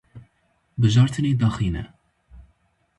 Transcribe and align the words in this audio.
Bijartinê 0.81 1.31
daxîne. 1.41 1.83